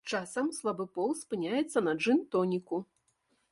Часам 0.17 0.47
слабы 0.59 0.85
пол 0.95 1.11
спыняецца 1.19 1.85
на 1.89 1.95
джын-тоніку. 2.01 2.83